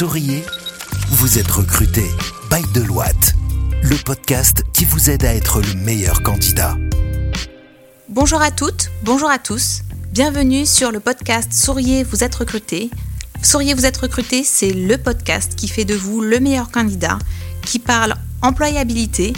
[0.00, 0.42] Souriez,
[1.10, 2.10] vous êtes recruté
[2.50, 3.34] by Deloitte,
[3.82, 6.78] le podcast qui vous aide à être le meilleur candidat.
[8.08, 9.82] Bonjour à toutes, bonjour à tous.
[10.10, 12.88] Bienvenue sur le podcast Souriez, vous êtes recruté.
[13.42, 17.18] Souriez, vous êtes recruté, c'est le podcast qui fait de vous le meilleur candidat,
[17.66, 19.34] qui parle employabilité,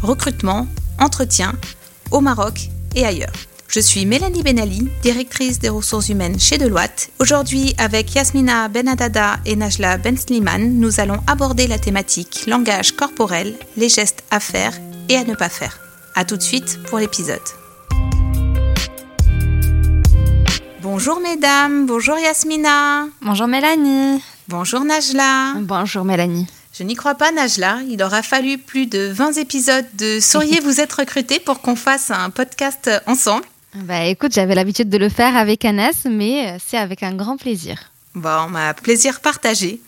[0.00, 0.68] recrutement,
[1.00, 1.54] entretien
[2.12, 3.32] au Maroc et ailleurs.
[3.74, 7.10] Je suis Mélanie Benali, directrice des ressources humaines chez Deloitte.
[7.18, 13.88] Aujourd'hui, avec Yasmina Benadada et Najla Bensliman, nous allons aborder la thématique langage corporel, les
[13.88, 14.74] gestes à faire
[15.08, 15.80] et à ne pas faire.
[16.14, 17.40] A tout de suite pour l'épisode.
[20.80, 23.06] Bonjour mesdames, bonjour Yasmina.
[23.22, 24.22] Bonjour Mélanie.
[24.46, 25.54] Bonjour Najla.
[25.62, 26.46] Bonjour Mélanie.
[26.78, 27.78] Je n'y crois pas, Najla.
[27.88, 32.12] Il aura fallu plus de 20 épisodes de Souriez, vous êtes recrutés pour qu'on fasse
[32.12, 33.44] un podcast ensemble.
[33.74, 37.36] Bah écoute, j'avais l'habitude de le faire avec Anas, mais euh, c'est avec un grand
[37.36, 37.90] plaisir.
[38.14, 39.80] Bon, ma plaisir partagé.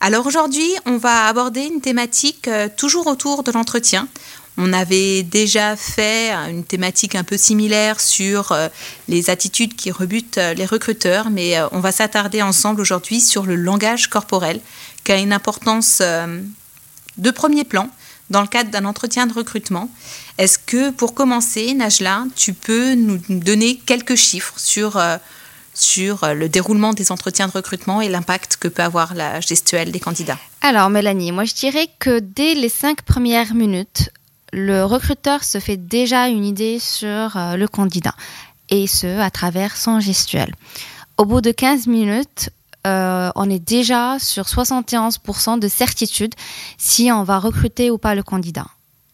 [0.00, 4.08] Alors aujourd'hui, on va aborder une thématique euh, toujours autour de l'entretien.
[4.56, 8.66] On avait déjà fait une thématique un peu similaire sur euh,
[9.06, 14.08] les attitudes qui rebutent les recruteurs, mais on va s'attarder ensemble aujourd'hui sur le langage
[14.08, 14.60] corporel,
[15.04, 16.02] qui a une importance
[17.18, 17.88] de premier plan
[18.30, 19.90] dans le cadre d'un entretien de recrutement.
[20.38, 25.16] Est-ce que pour commencer, Najla, tu peux nous donner quelques chiffres sur, euh,
[25.74, 29.92] sur euh, le déroulement des entretiens de recrutement et l'impact que peut avoir la gestuelle
[29.92, 30.38] des candidats?
[30.60, 34.10] Alors Mélanie, moi je dirais que dès les cinq premières minutes,
[34.52, 38.14] le recruteur se fait déjà une idée sur euh, le candidat
[38.70, 40.54] et ce à travers son gestuel.
[41.16, 42.50] Au bout de 15 minutes,
[42.86, 46.34] euh, on est déjà sur 71% de certitude
[46.76, 48.66] si on va recruter ou pas le candidat.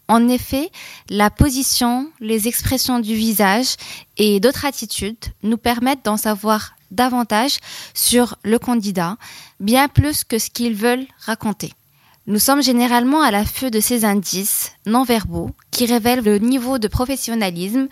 [0.06, 0.70] En effet,
[1.08, 3.76] la position, les expressions du visage
[4.18, 7.56] et d'autres attitudes nous permettent d'en savoir davantage
[7.94, 9.16] sur le candidat,
[9.60, 11.72] bien plus que ce qu'ils veulent raconter.
[12.26, 16.88] Nous sommes généralement à l'affût de ces indices non verbaux qui révèlent le niveau de
[16.88, 17.88] professionnalisme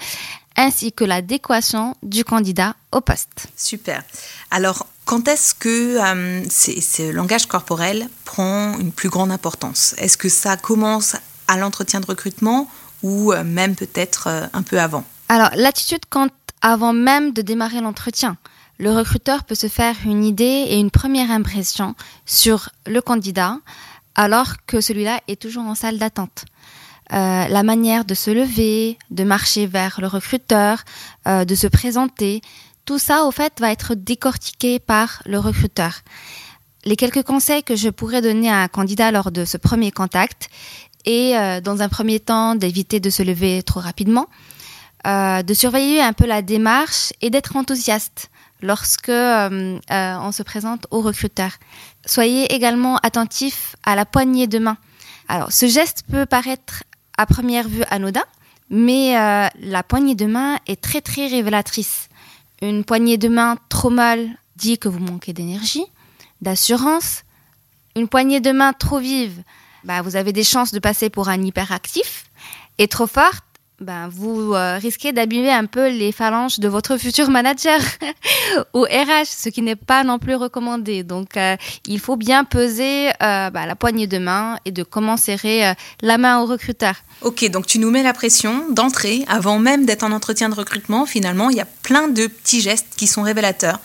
[0.56, 3.48] ainsi que l'adéquation du candidat au poste.
[3.56, 4.02] Super.
[4.50, 9.94] Alors, quand est-ce que euh, ce langage corporel prend une plus grande importance?
[9.98, 11.16] Est-ce que ça commence
[11.48, 12.66] à l'entretien de recrutement
[13.02, 15.04] ou euh, même peut-être euh, un peu avant?
[15.28, 18.38] Alors, l'attitude compte avant même de démarrer l'entretien.
[18.78, 21.94] Le recruteur peut se faire une idée et une première impression
[22.24, 23.58] sur le candidat
[24.14, 26.46] alors que celui-là est toujours en salle d'attente.
[27.10, 30.84] la manière de se lever, de marcher vers le recruteur,
[31.26, 32.40] de se présenter,
[32.84, 36.00] tout ça, au fait, va être décortiqué par le recruteur.
[36.84, 40.48] Les quelques conseils que je pourrais donner à un candidat lors de ce premier contact
[41.04, 44.26] est, euh, dans un premier temps, d'éviter de se lever trop rapidement,
[45.06, 48.30] euh, de surveiller un peu la démarche et d'être enthousiaste
[48.62, 51.50] lorsque euh, on se présente au recruteur.
[52.04, 54.76] Soyez également attentif à la poignée de main.
[55.28, 56.82] Alors, ce geste peut paraître
[57.16, 58.24] à première vue anodin,
[58.70, 59.14] mais
[59.60, 62.08] la poignée de main est très très révélatrice.
[62.62, 65.84] Une poignée de main trop mal dit que vous manquez d'énergie,
[66.40, 67.24] d'assurance.
[67.96, 69.42] Une poignée de main trop vive,
[69.82, 72.30] bah, vous avez des chances de passer pour un hyperactif.
[72.78, 73.44] Et trop forte,
[73.82, 77.80] ben, vous euh, risquez d'abîmer un peu les phalanges de votre futur manager
[78.74, 81.02] ou RH, ce qui n'est pas non plus recommandé.
[81.02, 81.56] Donc, euh,
[81.86, 86.18] il faut bien peser euh, bah, la poignée de main et de comment serrer la
[86.18, 86.94] main au recruteur.
[87.22, 91.06] Ok, donc tu nous mets la pression d'entrée, avant même d'être en entretien de recrutement.
[91.06, 93.80] Finalement, il y a plein de petits gestes qui sont révélateurs.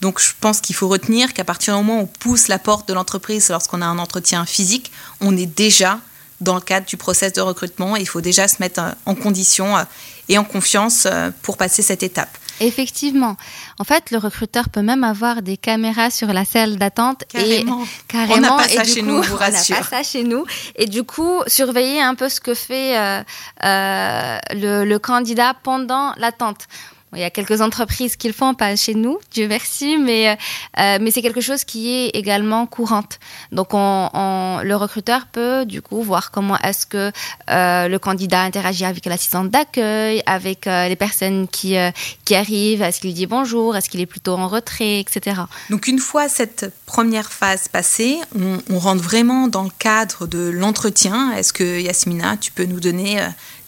[0.00, 2.88] Donc je pense qu'il faut retenir qu'à partir du moment où on pousse la porte
[2.88, 6.00] de l'entreprise lorsqu'on a un entretien physique, on est déjà
[6.42, 7.96] dans le cadre du process de recrutement.
[7.96, 9.84] Il faut déjà se mettre euh, en condition euh,
[10.28, 12.36] et en confiance euh, pour passer cette étape.
[12.60, 13.36] Effectivement.
[13.78, 17.82] En fait, le recruteur peut même avoir des caméras sur la salle d'attente carrément.
[17.82, 18.34] et carrément.
[18.34, 19.76] On n'a pas ça chez nous, vous rassure.
[19.76, 20.44] On n'a pas ça chez nous.
[20.76, 23.24] Et du coup, surveiller un peu ce que fait
[23.62, 26.68] le, le candidat pendant l'attente.
[27.14, 30.98] Il y a quelques entreprises qui le font, pas chez nous, Dieu merci, mais, euh,
[30.98, 33.18] mais c'est quelque chose qui est également courante.
[33.50, 37.12] Donc, on, le recruteur peut du coup voir comment est-ce que
[37.50, 41.76] euh, le candidat interagit avec l'assistante d'accueil, avec euh, les personnes qui,
[42.24, 45.42] qui arrivent, est-ce qu'il dit bonjour, est-ce qu'il est plutôt en retrait, etc.
[45.68, 50.48] Donc, une fois cette première phase passée, on, on rentre vraiment dans le cadre de
[50.48, 51.32] l'entretien.
[51.32, 53.20] Est-ce que Yasmina, tu peux nous donner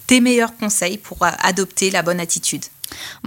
[0.06, 2.64] tes meilleurs conseils pour adopter la bonne attitude?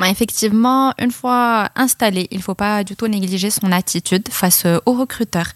[0.06, 4.94] Effectivement, une fois installé, il ne faut pas du tout négliger son attitude face au
[4.94, 5.48] recruteur.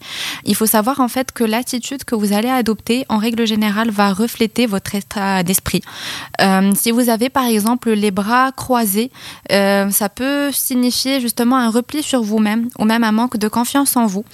[0.44, 4.12] Il faut savoir en fait que l'attitude que vous allez adopter, en règle générale, va
[4.12, 5.82] refléter votre état d'esprit.
[6.40, 9.10] Euh, si vous avez par exemple les bras croisés,
[9.50, 13.96] euh, ça peut signifier justement un repli sur vous-même ou même un manque de confiance
[13.96, 14.24] en vous.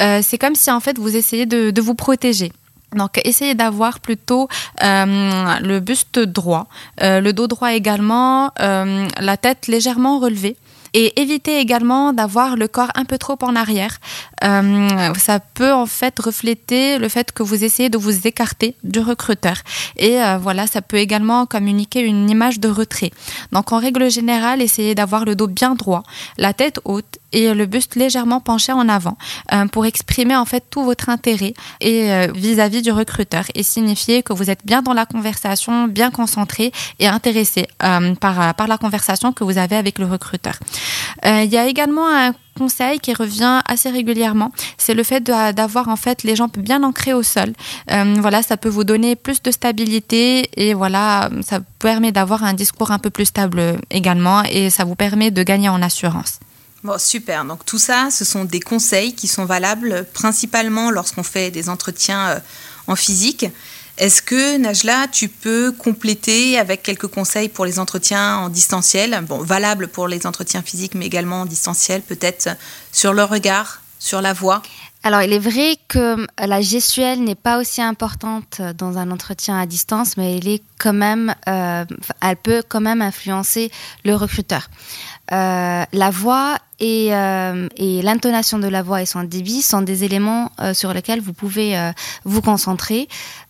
[0.00, 2.52] Euh, c'est comme si en fait vous essayez de vous protéger.
[2.94, 4.48] Donc, essayez d'avoir plutôt
[4.82, 6.66] euh, le buste droit,
[7.02, 10.56] euh, le dos droit également, euh, la tête légèrement relevée.
[10.92, 13.98] Et évitez également d'avoir le corps un peu trop en arrière.
[14.44, 19.00] Euh, ça peut en fait refléter le fait que vous essayez de vous écarter du
[19.00, 19.56] recruteur.
[19.96, 23.10] Et euh, voilà, ça peut également communiquer une image de retrait.
[23.52, 26.02] Donc en règle générale, essayez d'avoir le dos bien droit,
[26.38, 29.16] la tête haute et le buste légèrement penché en avant
[29.52, 34.22] euh, pour exprimer en fait tout votre intérêt et euh, vis-à-vis du recruteur et signifier
[34.22, 38.78] que vous êtes bien dans la conversation, bien concentré et intéressé euh, par, par la
[38.78, 40.54] conversation que vous avez avec le recruteur.
[41.24, 45.96] il y a également un conseil qui revient assez régulièrement, c'est le fait d'avoir en
[46.04, 47.50] fait les jambes bien ancrées au sol.
[48.24, 52.90] voilà, ça peut vous donner plus de stabilité et voilà, ça permet d'avoir un discours
[52.90, 53.60] un peu plus stable
[53.90, 56.32] également et ça vous permet de gagner en assurance.
[56.82, 57.44] Bon, super.
[57.44, 62.28] Donc tout ça, ce sont des conseils qui sont valables principalement lorsqu'on fait des entretiens
[62.28, 62.38] euh,
[62.86, 63.46] en physique.
[63.98, 69.18] Est-ce que, Najla, tu peux compléter avec quelques conseils pour les entretiens en distanciel?
[69.28, 72.48] Bon, valables pour les entretiens physiques, mais également en distanciel, peut-être
[72.92, 74.62] sur le regard, sur la voix?
[75.02, 79.64] Alors, il est vrai que la gestuelle n'est pas aussi importante dans un entretien à
[79.64, 81.86] distance, mais elle est quand même, euh,
[82.20, 83.70] elle peut quand même influencer
[84.04, 84.68] le recruteur.
[85.32, 90.02] Euh, la voix et, euh, et l'intonation de la voix et son débit sont des
[90.04, 91.92] éléments euh, sur lesquels vous pouvez euh,
[92.24, 93.06] vous concentrer.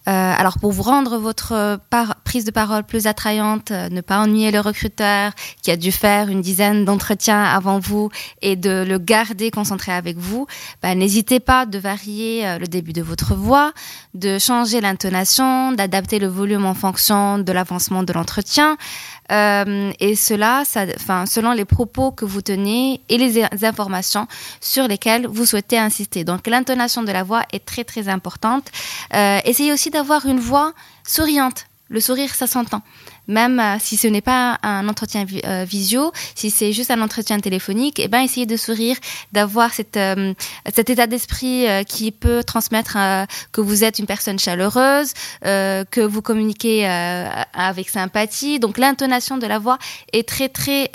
[0.06, 1.78] alors pour vous rendre votre
[2.24, 5.32] prise de parole plus attrayante, ne pas ennuyer le recruteur
[5.62, 8.10] qui a dû faire une dizaine d'entretiens avant vous
[8.42, 10.48] et de le garder concentré avec vous,
[10.82, 13.72] bah, n'hésitez pas de varier le début de votre voix,
[14.14, 18.76] de changer l'intonation, d'adapter le volume en fonction de l'avancement de l'entretien.
[19.30, 20.64] Et cela,
[20.96, 24.26] enfin, selon les propos que vous tenez et les informations
[24.60, 26.24] sur lesquelles vous souhaitez insister.
[26.24, 28.70] Donc l'intonation de la voix est très très importante.
[29.14, 30.72] Euh, essayez aussi d'avoir une voix
[31.06, 31.66] souriante.
[31.88, 32.82] Le sourire, ça s'entend
[33.30, 37.38] même euh, si ce n'est pas un entretien euh, visio, si c'est juste un entretien
[37.38, 38.96] téléphonique, eh ben essayez de sourire,
[39.32, 40.34] d'avoir euh,
[40.74, 42.98] cet état d'esprit qui peut transmettre
[43.52, 45.12] que vous êtes une personne chaleureuse,
[45.42, 48.58] que vous communiquez avec sympathie.
[48.58, 49.78] Donc l'intonation de la voix
[50.12, 50.90] est très très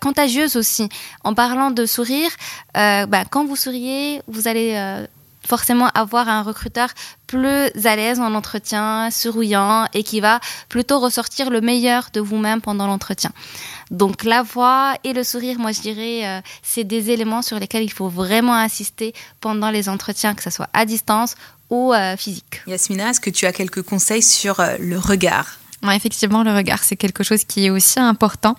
[0.00, 0.88] contagieuse aussi.
[1.22, 2.30] En parlant de sourire,
[2.74, 5.06] ben, quand vous souriez, vous allez
[5.46, 6.88] forcément avoir un recruteur
[7.26, 12.60] plus à l'aise en entretien, souriant et qui va plutôt ressortir le meilleur de vous-même
[12.60, 13.32] pendant l'entretien.
[13.90, 17.84] Donc la voix et le sourire, moi je dirais, euh, c'est des éléments sur lesquels
[17.84, 21.34] il faut vraiment insister pendant les entretiens, que ce soit à distance
[21.70, 22.62] ou euh, physique.
[22.66, 25.58] Yasmina, est-ce que tu as quelques conseils sur euh, le regard?
[25.94, 28.56] Effectivement, le regard, c'est quelque chose qui est aussi important.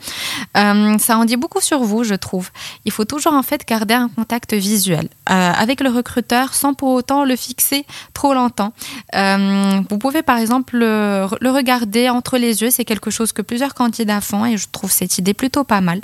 [0.56, 2.50] Euh, ça en dit beaucoup sur vous, je trouve.
[2.86, 6.90] Il faut toujours en fait garder un contact visuel euh, avec le recruteur sans pour
[6.90, 8.74] autant le fixer trop longtemps.
[9.16, 13.74] Euh, vous pouvez par exemple le, regarder entre les yeux, c'est quelque chose que plusieurs
[13.74, 16.02] candidats font et je trouve cette idée plutôt pas mal.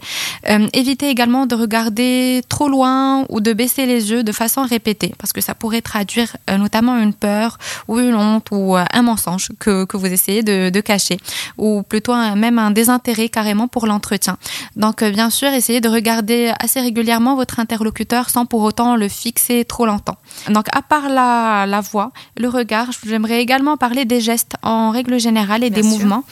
[0.73, 5.33] évitez également de regarder trop loin ou de baisser les yeux de façon répétée parce
[5.33, 10.05] que ça pourrait traduire notamment une peur ou une honte ou un mensonge que, vous
[10.07, 11.12] essayez de cacher
[11.57, 14.37] ou plutôt même un désintérêt carrément pour l'entretien.
[14.75, 19.07] Donc euh, bien sûr, essayez de regarder assez régulièrement votre interlocuteur sans pour autant le
[19.07, 20.17] fixer trop longtemps.
[20.49, 25.19] Donc à part la, la voix, le regard, j'aimerais également parler des gestes en règle
[25.19, 26.23] générale et des mouvements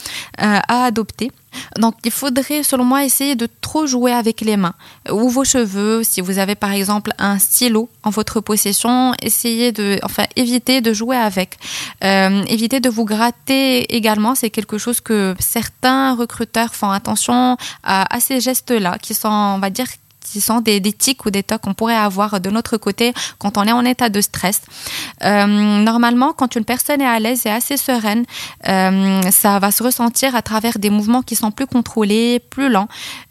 [0.42, 1.32] euh, à adopter.
[1.78, 4.74] Donc, il faudrait, selon moi, essayer de trop jouer avec les mains
[5.10, 6.04] ou vos cheveux.
[6.04, 10.94] Si vous avez, par exemple, un stylo en votre possession, essayez de, enfin, éviter de
[10.94, 11.58] jouer avec.
[12.04, 14.36] Euh, évitez de vous gratter également.
[14.36, 19.60] C'est quelque chose que certains recruteurs font attention à, à ces gestes-là, qui sont, on
[19.60, 19.88] va dire,
[20.32, 23.64] qui sont des, tics ou des tocs qu'on pourrait avoir de notre côté quand on
[23.64, 24.62] est en état de stress.
[25.24, 28.24] Euh, normalement, quand une personne est à l'aise et assez sereine,
[28.68, 32.88] euh, ça va se ressentir à travers des mouvements qui sont plus contrôlés, plus lents.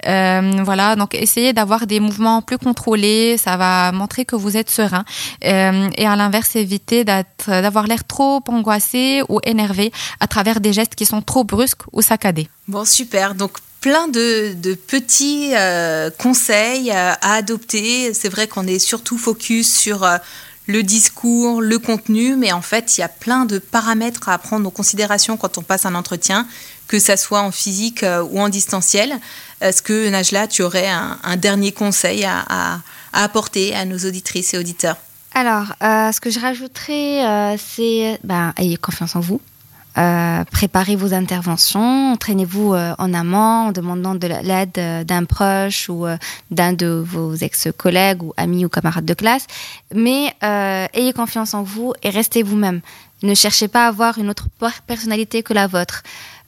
[0.06, 4.70] Euh, voilà, donc essayez d'avoir des mouvements plus contrôlés, ça va montrer que vous êtes
[4.70, 5.04] serein.
[5.42, 11.06] Et à l'inverse, évitez d'avoir l'air trop angoissé ou énervé à travers des gestes qui
[11.06, 12.48] sont trop brusques ou saccadés.
[12.68, 13.34] Bon, super.
[13.34, 18.14] Donc, plein de, petits euh, conseils à, adopter.
[18.14, 20.18] C'est vrai qu'on est surtout focus sur euh,
[20.66, 24.68] le discours, le contenu, mais en fait, il y a plein de paramètres à prendre
[24.68, 26.46] en considération quand on passe un entretien,
[26.86, 29.18] que ça soit en physique ou en distanciel.
[29.60, 32.80] Est-ce que Najla, tu aurais un, dernier conseil à,
[33.12, 34.96] apporter à nos auditrices et auditeurs?
[35.34, 39.40] Alors, ce que je rajouterais, c'est ben, ayez confiance en vous.
[39.98, 45.88] Euh, préparez vos interventions, entraînez-vous euh, en amont en demandant de l'aide euh, d'un proche
[45.88, 46.06] ou
[46.50, 49.46] d'un de vos ex-collègues ou amis ou camarades de classe,
[49.94, 52.80] mais ayez confiance en vous et restez vous-même.
[53.22, 54.46] Ne cherchez pas à avoir une autre
[54.86, 56.02] personnalité que la vôtre.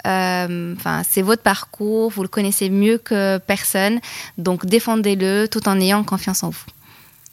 [0.05, 4.01] Enfin, c'est votre parcours, vous le connaissez mieux que personne,
[4.39, 6.67] donc défendez-le tout en ayant confiance en vous.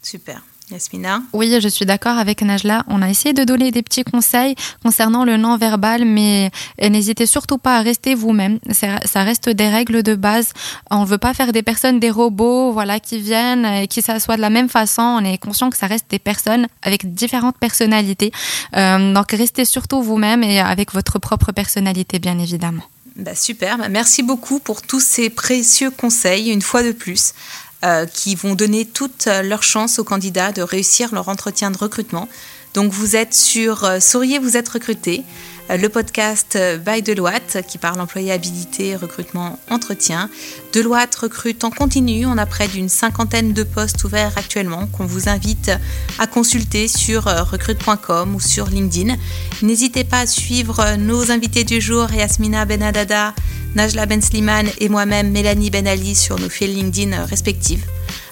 [0.02, 0.42] Super.
[0.70, 2.84] Yasmina Oui, je suis d'accord avec Najla.
[2.88, 6.50] On a essayé de donner des petits conseils concernant le non-verbal, mais
[6.80, 8.58] n'hésitez surtout pas à rester vous-même.
[8.72, 10.52] Ça reste des règles de base.
[10.90, 14.36] On ne veut pas faire des personnes des robots voilà, qui viennent et qui s'assoient
[14.36, 15.02] de la même façon.
[15.02, 18.32] On est conscient que ça reste des personnes avec différentes personnalités.
[18.76, 22.82] Euh, donc restez surtout vous-même et avec votre propre personnalité, bien évidemment.
[23.16, 27.34] Bah super, bah, merci beaucoup pour tous ces précieux conseils, une fois de plus.
[27.82, 32.28] Euh, qui vont donner toute leur chance aux candidats de réussir leur entretien de recrutement.
[32.74, 35.22] Donc vous êtes sur euh, Souriez, vous êtes recruté,
[35.70, 40.28] euh, le podcast by Deloitte qui parle employabilité, recrutement, entretien.
[40.74, 42.26] Deloitte recrute en continu.
[42.26, 45.70] On a près d'une cinquantaine de postes ouverts actuellement qu'on vous invite
[46.18, 49.16] à consulter sur recrute.com ou sur LinkedIn.
[49.62, 53.32] N'hésitez pas à suivre nos invités du jour, Yasmina Benadada,
[53.74, 57.86] Najla Ben Sliman et moi-même Mélanie Ben Ali sur nos fils LinkedIn respectifs.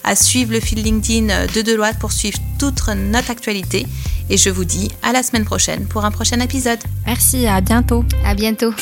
[0.04, 3.86] À suivre le fil LinkedIn de Deloitte pour suivre toute notre actualité.
[4.30, 6.80] Et je vous dis à la semaine prochaine pour un prochain épisode.
[7.06, 8.04] Merci, à bientôt.
[8.24, 8.72] À bientôt.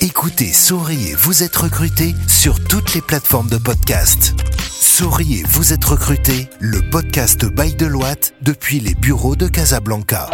[0.00, 4.34] Écoutez, souriez, vous êtes recruté sur toutes les plateformes de podcast.
[4.68, 10.28] Souriez, vous êtes recruté, le podcast by Deloitte depuis les bureaux de Casablanca.